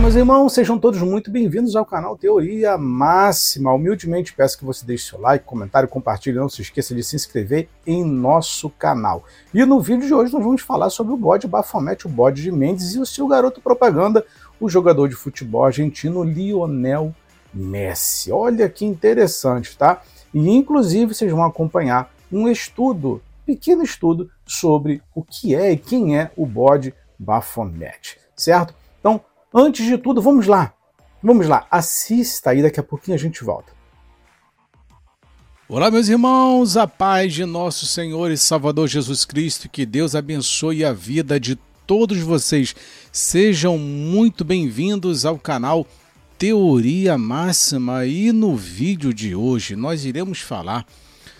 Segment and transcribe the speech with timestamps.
[0.00, 3.70] meus irmãos, sejam todos muito bem-vindos ao canal Teoria Máxima.
[3.70, 7.68] Humildemente peço que você deixe seu like, comentário, compartilhe, não se esqueça de se inscrever
[7.86, 9.22] em nosso canal.
[9.52, 12.50] E no vídeo de hoje nós vamos falar sobre o bode Bafomete, o bode de
[12.50, 14.24] Mendes e o seu garoto propaganda,
[14.58, 17.14] o jogador de futebol argentino Lionel
[17.52, 18.32] Messi.
[18.32, 20.00] Olha que interessante, tá?
[20.32, 26.18] E inclusive vocês vão acompanhar um estudo, pequeno estudo, sobre o que é e quem
[26.18, 28.74] é o bode Bafomete, certo?
[28.98, 29.20] Então,
[29.52, 30.72] Antes de tudo, vamos lá.
[31.22, 33.72] Vamos lá, assista aí, daqui a pouquinho a gente volta.
[35.68, 40.84] Olá, meus irmãos, a paz de nosso Senhor e Salvador Jesus Cristo, que Deus abençoe
[40.84, 42.74] a vida de todos vocês.
[43.12, 45.86] Sejam muito bem-vindos ao canal
[46.38, 50.86] Teoria Máxima e no vídeo de hoje nós iremos falar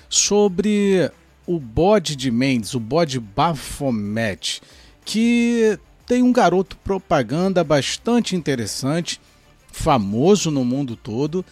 [0.08, 1.10] sobre
[1.46, 4.60] o bode de Mendes, o bode Baphomet,
[5.04, 5.78] que
[6.10, 9.20] tem um garoto propaganda bastante interessante,
[9.70, 11.44] famoso no mundo todo,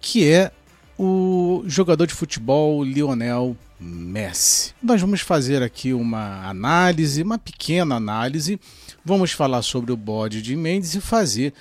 [0.00, 0.50] que é
[0.98, 4.72] o jogador de futebol Lionel Messi.
[4.82, 8.58] Nós vamos fazer aqui uma análise, uma pequena análise.
[9.04, 11.52] Vamos falar sobre o bode de Mendes e fazer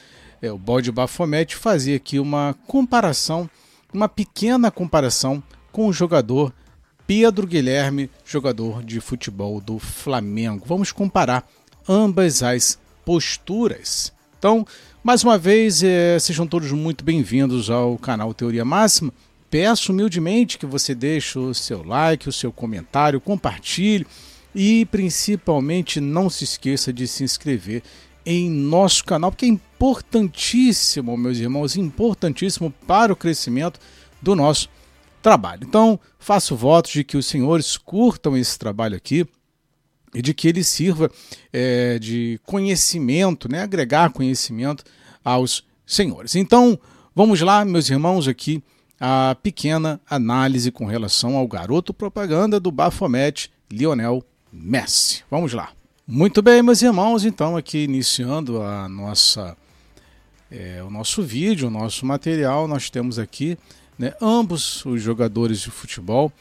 [0.42, 3.50] é, o bode Bafomete, fazer aqui uma comparação,
[3.94, 6.54] uma pequena comparação com o jogador
[7.06, 10.64] Pedro Guilherme, jogador de futebol do Flamengo.
[10.66, 11.46] Vamos comparar
[11.88, 14.14] ambas as posturas.
[14.38, 14.66] Então,
[15.04, 19.14] mais uma vez, é, sejam todos muito bem-vindos ao canal Teoria Máxima.
[19.50, 24.08] Peço humildemente que você deixe o seu like, o seu comentário, compartilhe
[24.56, 27.84] e principalmente não se esqueça de se inscrever
[28.26, 33.80] em nosso canal, porque é importantíssimo, meus irmãos, importantíssimo para o crescimento
[34.22, 34.70] do nosso
[35.22, 35.66] trabalho.
[35.68, 39.26] Então, faço votos de que os senhores curtam esse trabalho aqui
[40.14, 41.10] e de que ele sirva
[41.52, 44.84] é, de conhecimento, né, agregar conhecimento
[45.24, 46.36] aos senhores.
[46.36, 46.80] Então,
[47.16, 48.64] vamos lá, meus irmãos, aqui
[49.00, 55.24] a pequena análise com relação ao garoto propaganda do Baphomet Lionel Messi.
[55.30, 55.72] Vamos lá.
[56.06, 59.56] Muito bem, meus irmãos, então aqui iniciando a nossa
[60.52, 63.58] é, o nosso vídeo, o nosso material, nós temos aqui
[63.98, 66.32] né, ambos os jogadores de futebol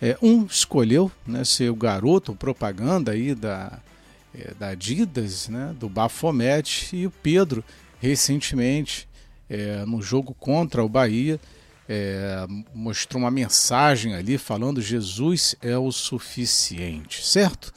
[0.00, 3.78] é, um escolheu né, ser o garoto, propaganda aí da,
[4.34, 7.62] é, da Adidas, né, do Baphomet, e o Pedro,
[8.00, 9.08] recentemente,
[9.48, 11.38] é, no jogo contra o Bahia,
[11.88, 17.72] é, mostrou uma mensagem ali falando Jesus é o suficiente, certo?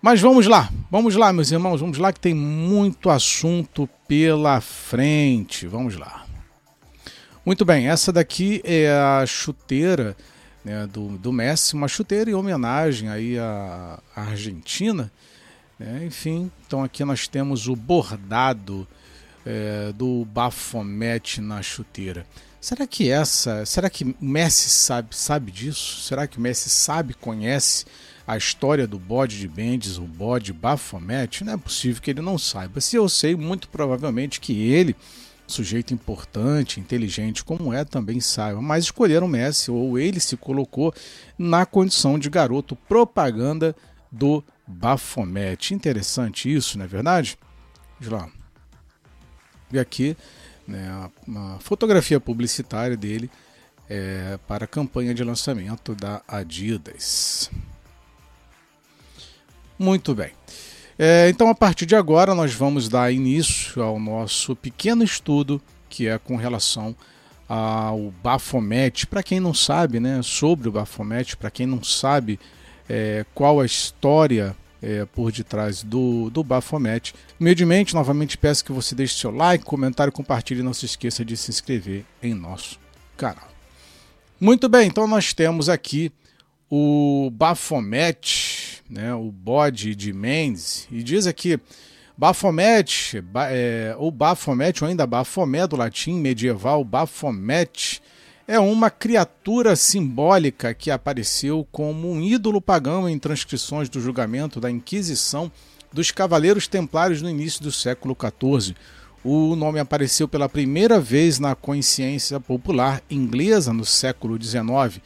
[0.00, 5.66] Mas vamos lá, vamos lá, meus irmãos, vamos lá que tem muito assunto pela frente.
[5.66, 6.24] Vamos lá.
[7.44, 10.16] Muito bem, essa daqui é a chuteira
[10.64, 15.10] né, do, do Messi, uma chuteira em homenagem aí à, à Argentina.
[15.78, 18.86] Né, enfim, então aqui nós temos o bordado
[19.44, 22.26] é, do Bafomete na chuteira.
[22.60, 26.02] Será que essa, será que Messi sabe, sabe disso?
[26.02, 27.86] Será que Messi sabe, conhece
[28.26, 31.42] a história do bode de Mendes, o bode Bafomete?
[31.42, 32.78] Não é possível que ele não saiba.
[32.80, 34.94] Se eu sei, muito provavelmente que ele
[35.50, 40.94] sujeito importante, inteligente como é, também saiba, mas escolheram Messi ou ele se colocou
[41.38, 43.74] na condição de garoto propaganda
[44.10, 45.74] do Bafomete.
[45.74, 47.38] Interessante isso, não é verdade?
[48.00, 48.30] Vamos lá.
[49.72, 50.16] E aqui
[50.66, 53.30] né, uma fotografia publicitária dele
[53.88, 57.50] é, para a campanha de lançamento da Adidas.
[59.78, 60.32] Muito bem.
[61.02, 66.06] É, então, a partir de agora, nós vamos dar início ao nosso pequeno estudo que
[66.06, 66.94] é com relação
[67.48, 69.06] ao Baphomet.
[69.06, 72.38] Para quem não sabe, né, sobre o Baphomet, para quem não sabe
[72.86, 77.14] é, qual a história é, por detrás do, do Baphomet,
[77.94, 81.50] novamente peço que você deixe seu like, comentário, compartilhe e não se esqueça de se
[81.50, 82.78] inscrever em nosso
[83.16, 83.48] canal.
[84.38, 86.12] Muito bem, então nós temos aqui
[86.70, 88.49] o Baphomet
[88.90, 91.58] né, o bode de Mendes, e diz aqui
[92.18, 98.02] Baphomet, é, ou Baphomet, ou ainda Baphomet do latim medieval, Baphomet,
[98.48, 104.68] é uma criatura simbólica que apareceu como um ídolo pagão em transcrições do julgamento da
[104.68, 105.50] Inquisição
[105.92, 108.74] dos Cavaleiros Templários no início do século XIV.
[109.22, 115.00] O nome apareceu pela primeira vez na consciência popular inglesa no século XIX,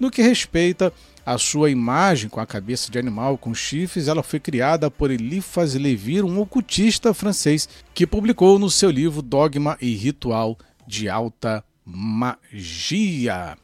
[0.00, 0.92] no que respeita
[1.24, 5.74] a sua imagem com a cabeça de animal com chifres, ela foi criada por Eliphas
[5.74, 13.56] Levir, um ocultista francês, que publicou no seu livro Dogma e Ritual de Alta Magia.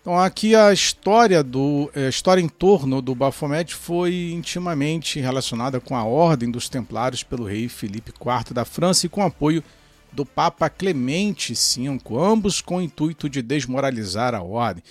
[0.00, 5.94] Então aqui a história do a história em torno do Baphomet foi intimamente relacionada com
[5.94, 9.62] a ordem dos Templários pelo rei Felipe IV da França e com apoio
[10.10, 14.82] do Papa Clemente V, ambos com o intuito de desmoralizar a ordem,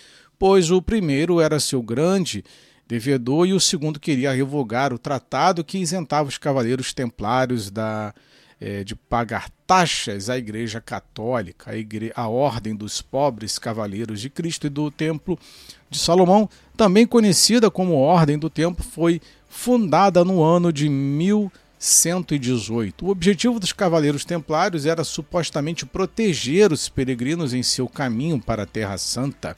[0.42, 2.44] pois o primeiro era seu grande
[2.88, 8.12] devedor e o segundo queria revogar o tratado que isentava os cavaleiros templários da
[8.60, 12.12] é, de pagar taxas à Igreja Católica, a, igre...
[12.16, 15.38] a Ordem dos Pobres Cavaleiros de Cristo e do Templo
[15.92, 23.06] de Salomão, também conhecida como Ordem do Templo, foi fundada no ano de 1118.
[23.06, 28.68] O objetivo dos Cavaleiros Templários era supostamente proteger os peregrinos em seu caminho para a
[28.68, 29.56] Terra Santa.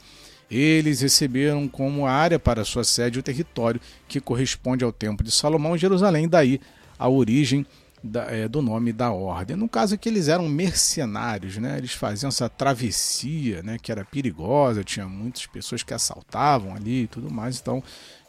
[0.49, 5.77] Eles receberam como área para sua sede o território que corresponde ao Templo de Salomão,
[5.77, 6.59] Jerusalém, daí
[6.97, 7.65] a origem
[8.03, 9.55] da, é, do nome da ordem.
[9.55, 11.77] No caso que eles eram mercenários, né?
[11.77, 13.77] Eles faziam essa travessia, né?
[13.81, 17.59] Que era perigosa, tinha muitas pessoas que assaltavam ali e tudo mais.
[17.59, 17.81] Então,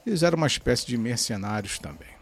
[0.06, 2.13] eles eram uma espécie de mercenários também.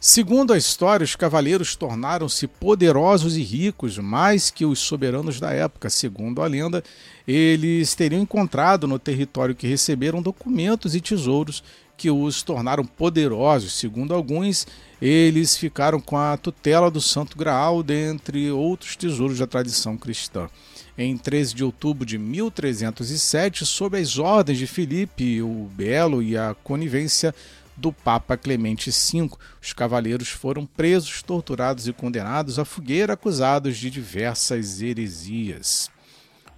[0.00, 5.90] Segundo a história, os cavaleiros tornaram-se poderosos e ricos mais que os soberanos da época.
[5.90, 6.84] Segundo a lenda,
[7.26, 11.64] eles teriam encontrado no território que receberam documentos e tesouros
[11.96, 13.74] que os tornaram poderosos.
[13.74, 14.68] Segundo alguns,
[15.02, 20.48] eles ficaram com a tutela do Santo Graal, dentre outros tesouros da tradição cristã.
[20.96, 26.54] Em 13 de outubro de 1307, sob as ordens de Filipe o Belo e a
[26.62, 27.34] conivência
[27.78, 29.30] do Papa Clemente V,
[29.62, 35.90] os cavaleiros foram presos, torturados e condenados à fogueira, acusados de diversas heresias.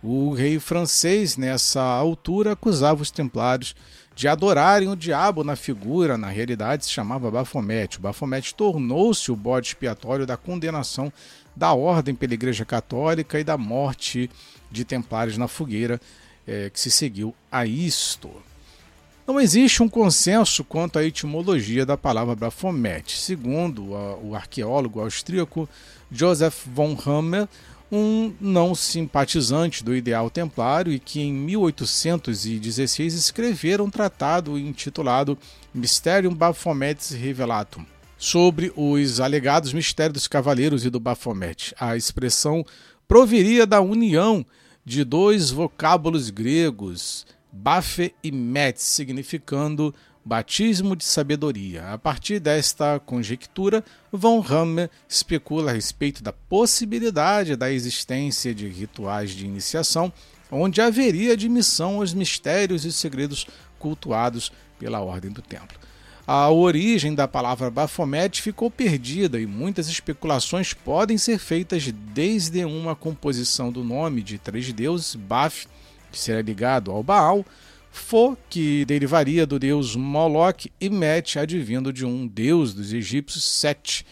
[0.03, 3.75] O rei francês, nessa altura, acusava os templários
[4.17, 7.99] de adorarem o diabo na figura, na realidade se chamava Bafomete.
[7.99, 11.13] O Bafomete tornou-se o bode expiatório da condenação
[11.55, 14.31] da ordem pela Igreja Católica e da morte
[14.71, 16.01] de templários na fogueira
[16.47, 18.31] é, que se seguiu a isto.
[19.31, 23.17] Não existe um consenso quanto à etimologia da palavra Baphomet.
[23.17, 23.93] Segundo
[24.25, 25.69] o arqueólogo austríaco
[26.11, 27.47] Joseph von Hammer,
[27.93, 35.39] um não simpatizante do ideal templário e que em 1816 escreveram um tratado intitulado
[35.73, 37.87] Mysterium Baphometis Revelatum
[38.19, 41.73] sobre os alegados mistérios dos cavaleiros e do Baphomet.
[41.79, 42.67] A expressão
[43.07, 44.45] proviria da união
[44.85, 49.95] de dois vocábulos gregos, Baphe e Met, significando
[50.25, 51.93] batismo de sabedoria.
[51.93, 59.31] A partir desta conjectura, von Hammer especula a respeito da possibilidade da existência de rituais
[59.31, 60.13] de iniciação
[60.51, 63.47] onde haveria admissão aos mistérios e segredos
[63.79, 65.79] cultuados pela ordem do templo.
[66.27, 72.95] A origem da palavra Baphomet ficou perdida e muitas especulações podem ser feitas desde uma
[72.95, 75.67] composição do nome de três deuses, Baf,
[76.11, 77.45] que será ligado ao Baal,
[77.91, 84.07] Fo, que derivaria do deus Moloch, e Met, advindo de um deus dos egípcios, Set.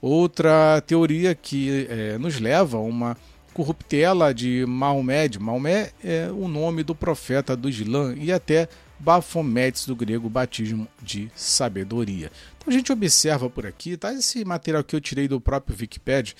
[0.00, 3.16] Outra teoria que é, nos leva a uma
[3.52, 5.28] corruptela de Maomé.
[5.40, 8.68] Maomé é o nome do profeta do Islã e até
[8.98, 12.30] Baphometes do grego, batismo de sabedoria.
[12.56, 14.12] Então a gente observa por aqui, tá?
[14.12, 16.34] Esse material que eu tirei do próprio Wikipedia.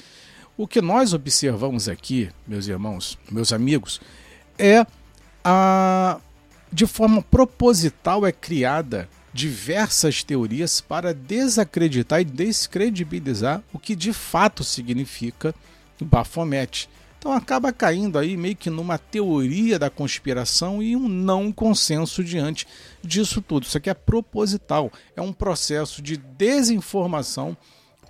[0.57, 4.01] O que nós observamos aqui, meus irmãos, meus amigos,
[4.59, 4.87] é
[5.49, 6.19] a
[6.73, 14.65] de forma proposital é criada diversas teorias para desacreditar e descredibilizar o que de fato
[14.65, 15.55] significa
[16.01, 16.89] Baphomet.
[17.19, 22.67] Então acaba caindo aí meio que numa teoria da conspiração e um não consenso diante
[23.03, 23.65] disso tudo.
[23.65, 27.57] Isso aqui é proposital, é um processo de desinformação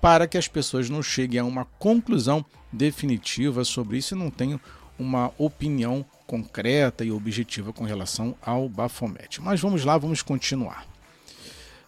[0.00, 4.60] para que as pessoas não cheguem a uma conclusão definitiva sobre isso e não tenham
[4.98, 9.40] uma opinião concreta e objetiva com relação ao Baphomet.
[9.40, 10.86] Mas vamos lá, vamos continuar.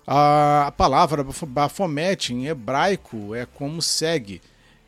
[0.06, 4.40] A palavra Baphomet em hebraico é como segue: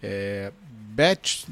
[0.03, 1.47] é, Bet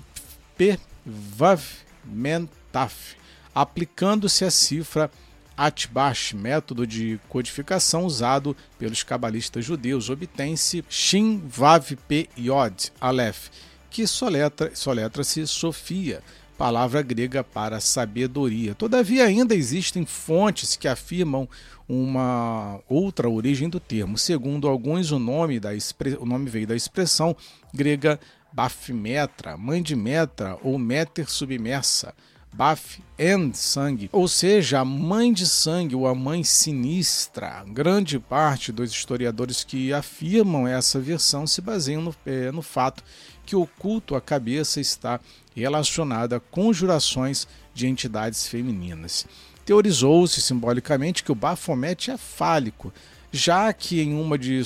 [1.05, 1.63] Vav
[2.05, 3.17] Mentaf,
[3.55, 5.11] aplicando-se a cifra
[5.59, 13.49] Atbash, método de codificação usado pelos cabalistas judeus, obtém-se Shin Vav Pe Yod Aleph,
[13.91, 16.23] que soletra-se soletra Sofia,
[16.59, 18.75] palavra grega para sabedoria.
[18.75, 21.49] Todavia, ainda existem fontes que afirmam
[21.89, 24.19] uma outra origem do termo.
[24.19, 25.71] Segundo alguns, o nome, da
[26.19, 27.35] o nome veio da expressão
[27.73, 28.19] grega
[28.53, 32.13] Bafmetra, mãe de Metra ou Meter submersa.
[32.51, 37.63] Baf and sangue, ou seja, a mãe de sangue ou a mãe sinistra.
[37.69, 43.05] Grande parte dos historiadores que afirmam essa versão se baseiam no, é, no fato
[43.45, 45.21] que o culto à cabeça está
[45.59, 49.27] relacionado a conjurações de entidades femininas.
[49.65, 52.93] Teorizou-se simbolicamente que o Baphomet é fálico,
[53.31, 54.63] já que em uma de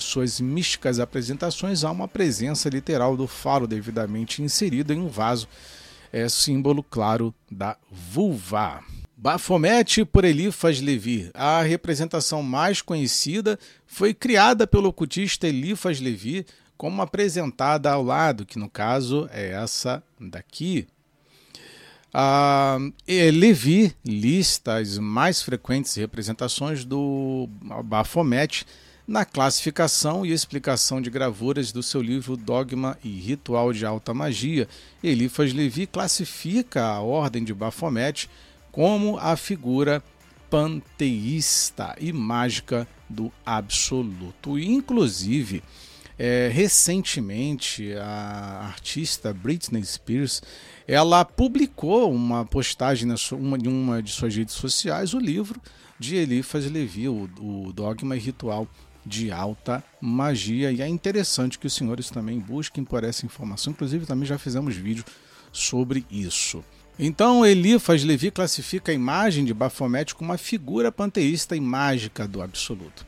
[0.00, 5.46] suas místicas apresentações há uma presença literal do falo devidamente inserido em um vaso,
[6.12, 8.82] é símbolo claro da vulva.
[9.18, 11.30] Baphomet por Elifas Levi.
[11.34, 18.58] A representação mais conhecida foi criada pelo ocultista Elifas Levi, como apresentada ao lado, que
[18.58, 20.86] no caso é essa daqui.
[22.12, 27.48] Ah, Levi lista as mais frequentes representações do
[27.84, 28.66] Baphomet
[29.06, 34.66] na classificação e explicação de gravuras do seu livro Dogma e Ritual de Alta Magia.
[35.02, 38.28] Elifas Levi classifica a ordem de Baphomet
[38.72, 40.02] como a figura
[40.50, 44.58] panteísta e mágica do absoluto.
[44.58, 45.62] Inclusive,
[46.18, 50.42] é, recentemente, a artista Britney Spears
[50.88, 55.60] ela publicou uma postagem em uma, uma de suas redes sociais o livro
[55.98, 58.68] de Eliphas Levi, o, o Dogma e Ritual
[59.04, 60.72] de Alta Magia.
[60.72, 63.72] E é interessante que os senhores também busquem por essa informação.
[63.72, 65.04] Inclusive, também já fizemos vídeo
[65.52, 66.64] sobre isso.
[66.98, 72.40] Então, Eliphas Levi classifica a imagem de Baphomet como uma figura panteísta e mágica do
[72.40, 73.06] absoluto.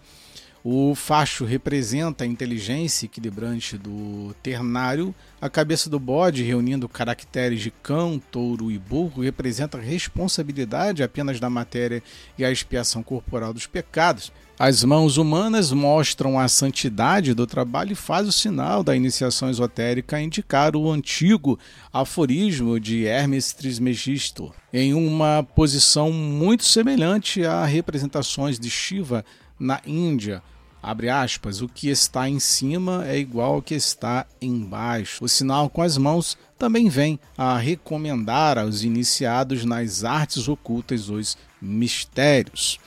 [0.70, 5.14] O facho representa a inteligência equilibrante do ternário.
[5.40, 11.40] A cabeça do bode, reunindo caracteres de cão, touro e burro, representa a responsabilidade apenas
[11.40, 12.02] da matéria
[12.36, 14.30] e a expiação corporal dos pecados.
[14.58, 20.18] As mãos humanas mostram a santidade do trabalho e faz o sinal da iniciação esotérica
[20.18, 21.58] a indicar o antigo
[21.90, 29.24] aforismo de Hermes Trismegisto, em uma posição muito semelhante a representações de Shiva
[29.58, 30.42] na Índia.
[30.82, 35.24] Abre aspas, o que está em cima é igual ao que está embaixo.
[35.24, 41.36] O sinal com as mãos também vem a recomendar aos iniciados nas artes ocultas os
[41.60, 42.78] mistérios.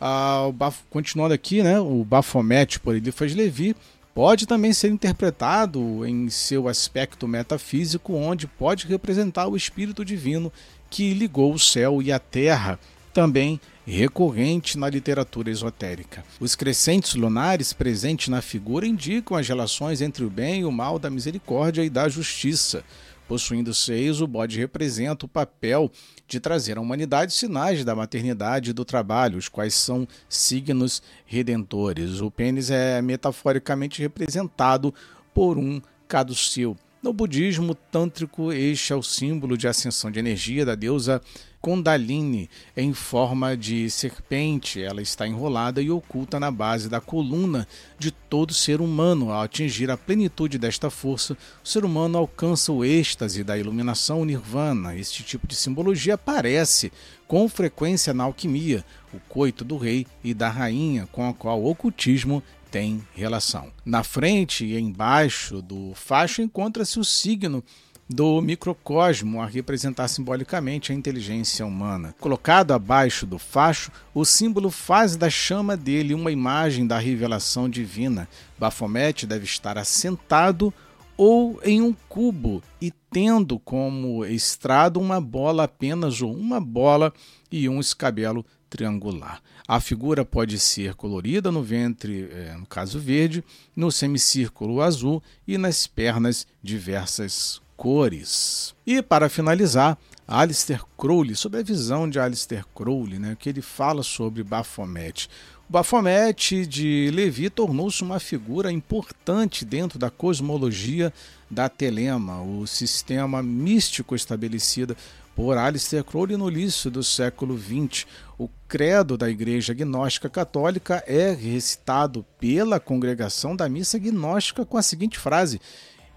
[0.00, 0.50] Ah,
[0.88, 3.74] continuando aqui, né, o Baphomet por Eliphas Levi
[4.14, 10.52] pode também ser interpretado em seu aspecto metafísico, onde pode representar o espírito divino
[10.90, 12.78] que ligou o céu e a terra,
[13.18, 16.22] também recorrente na literatura esotérica.
[16.38, 21.00] Os crescentes lunares presentes na figura indicam as relações entre o bem e o mal,
[21.00, 22.84] da misericórdia e da justiça.
[23.26, 25.90] Possuindo seios, o bode representa o papel
[26.28, 32.20] de trazer à humanidade sinais da maternidade e do trabalho, os quais são signos redentores.
[32.20, 34.94] O pênis é metaforicamente representado
[35.34, 36.76] por um caduceu.
[37.02, 41.20] No budismo tântrico, este é o símbolo de ascensão de energia da deusa
[41.60, 44.80] Kundalini em forma de serpente.
[44.82, 47.66] Ela está enrolada e oculta na base da coluna
[47.98, 49.30] de todo ser humano.
[49.30, 54.96] Ao atingir a plenitude desta força, o ser humano alcança o êxtase da iluminação nirvana.
[54.96, 56.92] Este tipo de simbologia aparece
[57.26, 61.70] com frequência na alquimia, o coito do rei e da rainha, com a qual o
[61.70, 63.72] ocultismo tem relação.
[63.84, 67.64] Na frente e embaixo do facho encontra-se o signo
[68.08, 72.14] do microcosmo a representar simbolicamente a inteligência humana.
[72.18, 78.26] Colocado abaixo do facho, o símbolo faz da chama dele uma imagem da revelação divina.
[78.58, 80.72] Baphomet deve estar assentado
[81.16, 87.12] ou em um cubo e tendo como estrado uma bola apenas ou uma bola
[87.50, 89.42] e um escabelo triangular.
[89.66, 95.58] A figura pode ser colorida no ventre, é, no caso verde, no semicírculo azul e
[95.58, 98.74] nas pernas diversas cores.
[98.84, 104.02] E para finalizar, Alistair Crowley, sobre a visão de Alistair Crowley, né, que ele fala
[104.02, 105.30] sobre Baphomet.
[105.68, 111.12] O Baphomet de Levi tornou-se uma figura importante dentro da cosmologia
[111.48, 114.96] da Telema, o sistema místico estabelecido
[115.36, 118.06] por Alistair Crowley no início do século XX.
[118.36, 124.82] O credo da Igreja Gnóstica Católica é recitado pela congregação da missa gnóstica com a
[124.82, 125.60] seguinte frase: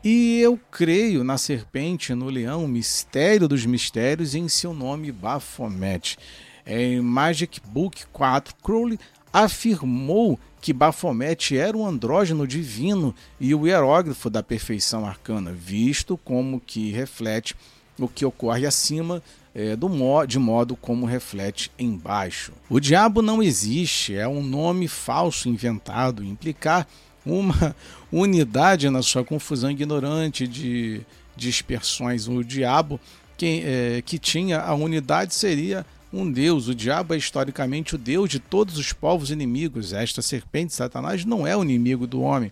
[0.03, 6.17] e eu creio na serpente, no leão, mistério dos mistérios, em seu nome Baphomet.
[6.65, 8.99] Em Magic Book 4, Crowley
[9.31, 16.59] afirmou que Baphomet era um andrógeno divino e o hierógrafo da perfeição arcana, visto como
[16.59, 17.55] que reflete
[17.99, 19.21] o que ocorre acima
[19.53, 22.53] é, do mo de modo como reflete embaixo.
[22.69, 26.87] O diabo não existe, é um nome falso inventado, implicar
[27.25, 27.75] uma
[28.11, 31.01] unidade na sua confusão ignorante de
[31.35, 32.27] dispersões.
[32.27, 32.99] O diabo
[33.37, 36.67] que, é, que tinha a unidade seria um deus.
[36.67, 39.93] O diabo é historicamente o deus de todos os povos inimigos.
[39.93, 42.51] Esta serpente, Satanás, não é o inimigo do homem.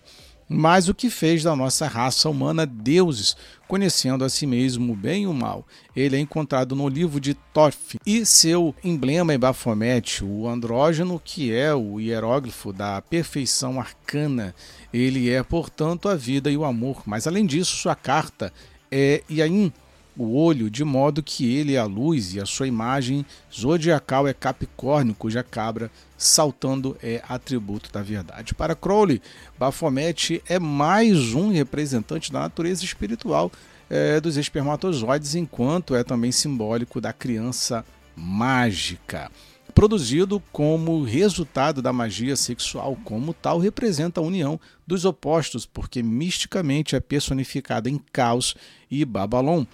[0.52, 3.36] Mas o que fez da nossa raça humana deuses,
[3.68, 5.64] conhecendo a si mesmo o bem e o mal.
[5.94, 11.54] Ele é encontrado no livro de Toff e seu emblema em Bafomete, o andrógeno, que
[11.54, 14.52] é o hieróglifo da perfeição arcana.
[14.92, 17.04] Ele é, portanto, a vida e o amor.
[17.06, 18.52] Mas além disso, sua carta
[18.90, 19.72] é Yain,
[20.16, 24.34] o olho, de modo que ele é a luz e a sua imagem zodiacal é
[24.34, 28.54] Capricórnio, cuja cabra saltando é atributo da verdade.
[28.54, 29.22] Para Crowley,
[29.58, 33.50] Baphomet é mais um representante da natureza espiritual
[33.88, 39.30] é, dos espermatozoides, enquanto é também simbólico da criança mágica.
[39.74, 46.96] Produzido como resultado da magia sexual, como tal, representa a união dos opostos, porque misticamente
[46.96, 48.54] é personificada em Caos
[48.90, 49.64] e Babalon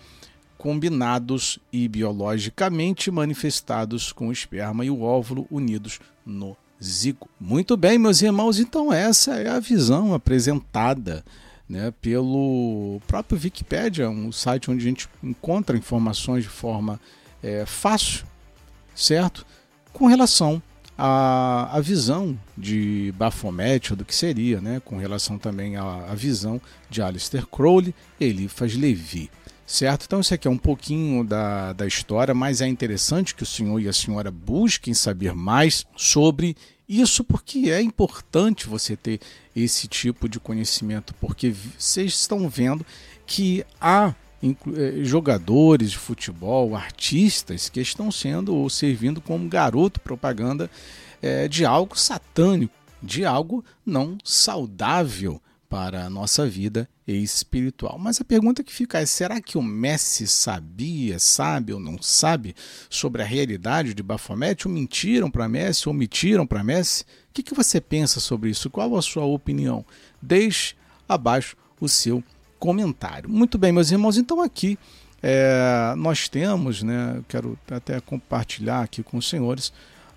[0.58, 7.28] combinados e biologicamente manifestados com o esperma e o óvulo unidos no zigo.
[7.40, 11.24] Muito bem, meus irmãos, então essa é a visão apresentada
[11.68, 17.00] né, pelo próprio Wikipedia, um site onde a gente encontra informações de forma
[17.42, 18.24] é, fácil,
[18.94, 19.44] certo?
[19.92, 20.62] Com relação
[20.96, 26.14] à, à visão de Baphomet, ou do que seria, né, com relação também à, à
[26.14, 29.30] visão de Aleister Crowley e Eliphas Levi
[29.66, 30.04] certo?
[30.06, 33.80] Então isso aqui é um pouquinho da, da história, mas é interessante que o senhor
[33.80, 36.56] e a senhora busquem saber mais sobre
[36.88, 39.20] isso, porque é importante você ter
[39.54, 42.86] esse tipo de conhecimento, porque vocês estão vendo
[43.26, 50.70] que há eh, jogadores de futebol, artistas que estão sendo ou servindo como garoto propaganda
[51.20, 55.40] é, de algo satânico, de algo não saudável
[55.76, 57.98] para a nossa vida espiritual.
[57.98, 62.56] Mas a pergunta que fica é: será que o Messi sabia, sabe ou não sabe
[62.88, 64.66] sobre a realidade de Baphomet?
[64.66, 67.02] Ou mentiram para Messi ou omitiram para Messi?
[67.02, 68.70] O que, que você pensa sobre isso?
[68.70, 69.84] Qual a sua opinião?
[70.22, 70.74] Deixe
[71.06, 72.24] abaixo o seu
[72.58, 73.28] comentário.
[73.28, 74.78] Muito bem, meus irmãos, então aqui
[75.22, 79.74] é, nós temos, né, quero até compartilhar aqui com os senhores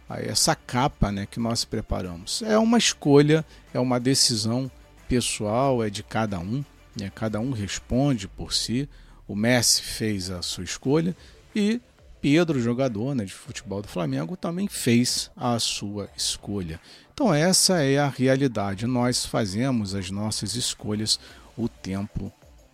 [0.09, 2.41] essa capa né, que nós preparamos.
[2.43, 4.71] É uma escolha, é uma decisão
[5.09, 6.63] pessoal é de cada um,
[6.95, 7.11] né?
[7.13, 8.87] cada um responde por si.
[9.27, 11.17] O Messi fez a sua escolha
[11.55, 11.81] e
[12.21, 16.79] Pedro, jogador né, de futebol do Flamengo, também fez a sua escolha.
[17.13, 18.85] Então, essa é a realidade.
[18.85, 21.19] Nós fazemos as nossas escolhas
[21.57, 22.31] o tempo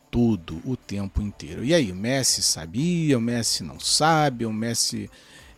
[0.09, 1.63] todo, o tempo inteiro.
[1.63, 5.09] E aí, o Messi sabia, o Messi não sabe, o Messi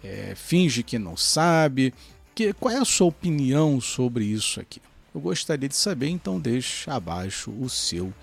[0.04, 1.94] é, finge que não sabe.
[2.36, 4.82] Que, qual é a sua opinião sobre isso aqui?
[5.18, 8.14] Eu gostaria de saber, então deixe abaixo o seu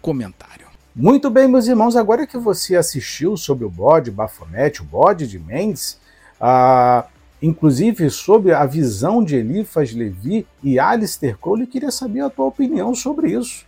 [0.00, 0.68] comentário.
[0.94, 5.36] Muito bem, meus irmãos, agora que você assistiu sobre o bode Baphomet, o bode de
[5.36, 5.98] Mendes,
[6.40, 7.06] ah,
[7.42, 12.94] inclusive sobre a visão de Elifas Levi e Alistair eu queria saber a tua opinião
[12.94, 13.66] sobre isso.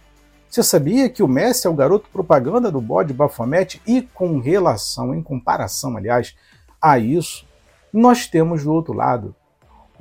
[0.49, 5.13] Você sabia que o Messi é o garoto propaganda do bode Baphomet e com relação,
[5.13, 6.37] em comparação, aliás,
[6.81, 7.45] a isso,
[7.93, 9.35] nós temos do outro lado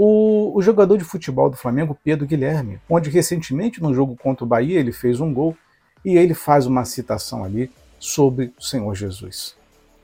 [0.01, 4.47] o, o, jogador de futebol do Flamengo, Pedro Guilherme, onde recentemente no jogo contra o
[4.47, 5.57] Bahia ele fez um gol
[6.05, 9.57] e ele faz uma citação ali sobre o Senhor Jesus.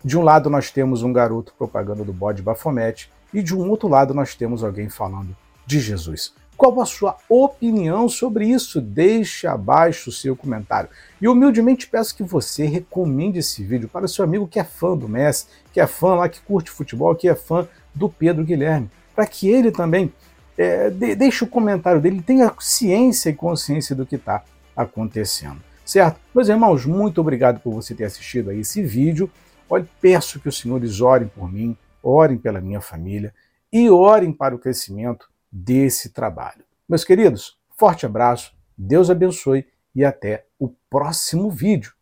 [0.03, 3.88] De um lado nós temos um garoto propaganda do bode Bafomete e de um outro
[3.88, 5.34] lado nós temos alguém falando
[5.65, 6.34] de Jesus.
[6.58, 8.81] Qual a sua opinião sobre isso?
[8.81, 10.89] Deixe abaixo o seu comentário.
[11.21, 14.95] E humildemente peço que você recomende esse vídeo para o seu amigo que é fã
[14.95, 18.89] do Messi, que é fã lá, que curte futebol, que é fã do Pedro Guilherme
[19.15, 20.12] para que ele também
[20.58, 24.43] é, de, deixe o comentário dele, tenha ciência e consciência do que está
[24.75, 25.62] acontecendo.
[25.86, 26.19] Certo?
[26.34, 29.30] Meus irmãos, muito obrigado por você ter assistido a esse vídeo.
[29.69, 33.34] Olha, peço que os senhores orem por mim, orem pela minha família
[33.71, 36.63] e orem para o crescimento desse trabalho.
[36.88, 41.93] Meus queridos, forte abraço, Deus abençoe e até o próximo vídeo.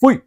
[0.00, 0.22] Fui!